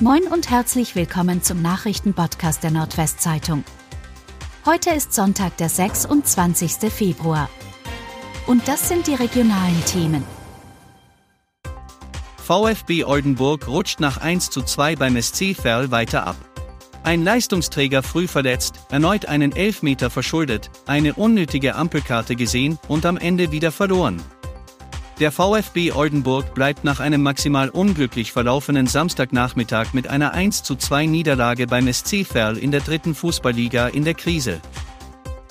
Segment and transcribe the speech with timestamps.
[0.00, 3.62] Moin und herzlich willkommen zum Nachrichtenpodcast der Nordwestzeitung.
[4.66, 6.92] Heute ist Sonntag, der 26.
[6.92, 7.48] Februar.
[8.48, 10.24] Und das sind die regionalen Themen.
[12.38, 16.36] VfB Oldenburg rutscht nach 1 zu 2 beim SC Verl weiter ab.
[17.04, 23.52] Ein Leistungsträger früh verletzt, erneut einen Elfmeter verschuldet, eine unnötige Ampelkarte gesehen und am Ende
[23.52, 24.20] wieder verloren.
[25.20, 31.06] Der VfB Oldenburg bleibt nach einem maximal unglücklich verlaufenen Samstagnachmittag mit einer 1 zu 2
[31.06, 34.60] Niederlage beim SC Verl in der dritten Fußballliga in der Krise.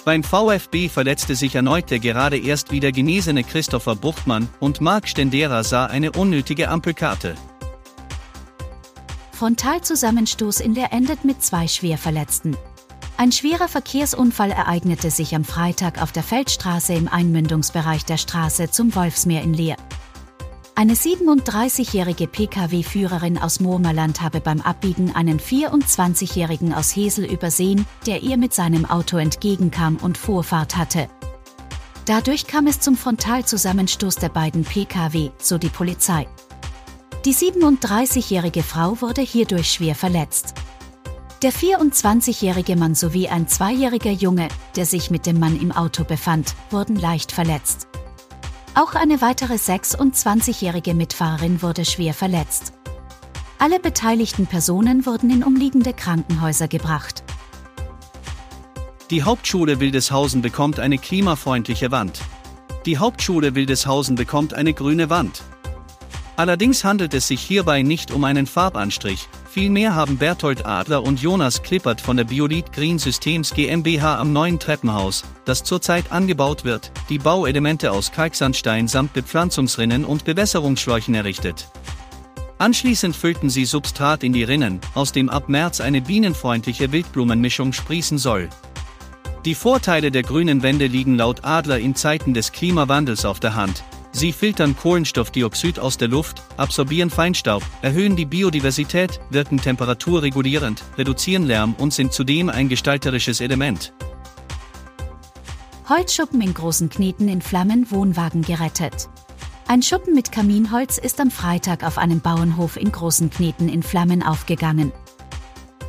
[0.03, 5.63] Beim VfB verletzte sich erneut der gerade erst wieder genesene Christopher Buchtmann und Marc Stendera
[5.63, 7.35] sah eine unnötige Ampelkarte.
[9.31, 12.57] Frontalzusammenstoß in der endet mit zwei Schwerverletzten.
[13.23, 18.93] Ein schwerer Verkehrsunfall ereignete sich am Freitag auf der Feldstraße im Einmündungsbereich der Straße zum
[18.95, 19.77] Wolfsmeer in Leer.
[20.75, 28.35] Eine 37-jährige Pkw-Führerin aus Murmerland habe beim Abbiegen einen 24-jährigen aus Hesel übersehen, der ihr
[28.35, 31.07] mit seinem Auto entgegenkam und Vorfahrt hatte.
[32.03, 36.27] Dadurch kam es zum Frontalzusammenstoß der beiden Pkw, so die Polizei.
[37.23, 40.55] Die 37-jährige Frau wurde hierdurch schwer verletzt.
[41.43, 46.55] Der 24-jährige Mann sowie ein zweijähriger Junge, der sich mit dem Mann im Auto befand,
[46.69, 47.89] wurden leicht verletzt.
[48.75, 52.71] Auch eine weitere 26-jährige Mitfahrerin wurde schwer verletzt.
[53.59, 57.25] Alle beteiligten Personen wurden in umliegende Krankenhäuser gebracht.
[59.09, 62.21] Die Hauptschule Wildeshausen bekommt eine klimafreundliche Wand.
[62.85, 65.43] Die Hauptschule Wildeshausen bekommt eine grüne Wand.
[66.35, 71.61] Allerdings handelt es sich hierbei nicht um einen Farbanstrich, vielmehr haben Berthold Adler und Jonas
[71.61, 77.19] Klippert von der Biolith Green Systems GmbH am neuen Treppenhaus, das zurzeit angebaut wird, die
[77.19, 81.67] Bauelemente aus Kalksandstein samt Bepflanzungsrinnen und Bewässerungsschläuchen errichtet.
[82.57, 88.17] Anschließend füllten sie Substrat in die Rinnen, aus dem ab März eine bienenfreundliche Wildblumenmischung sprießen
[88.17, 88.49] soll.
[89.45, 93.83] Die Vorteile der grünen Wände liegen laut Adler in Zeiten des Klimawandels auf der Hand,
[94.15, 101.73] Sie filtern Kohlenstoffdioxid aus der Luft, absorbieren Feinstaub, erhöhen die Biodiversität, wirken temperaturregulierend, reduzieren Lärm
[101.79, 103.91] und sind zudem ein gestalterisches Element.
[105.89, 109.09] Holzschuppen in großen Kneten in Flammen Wohnwagen gerettet.
[109.67, 114.21] Ein Schuppen mit Kaminholz ist am Freitag auf einem Bauernhof in großen Kneten in Flammen
[114.21, 114.91] aufgegangen.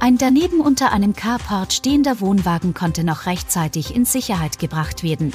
[0.01, 5.33] Ein daneben unter einem Carport stehender Wohnwagen konnte noch rechtzeitig in Sicherheit gebracht werden.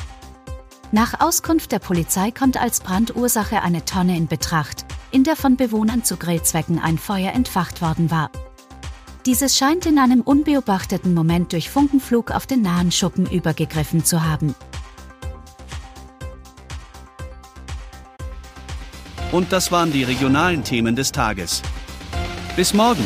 [0.91, 6.03] Nach Auskunft der Polizei kommt als Brandursache eine Tonne in Betracht, in der von Bewohnern
[6.03, 8.31] zu Grillzwecken ein Feuer entfacht worden war.
[9.27, 14.55] Dieses scheint in einem unbeobachteten Moment durch Funkenflug auf den nahen Schuppen übergegriffen zu haben.
[19.31, 21.61] Und das waren die regionalen Themen des Tages.
[22.55, 23.03] Bis morgen!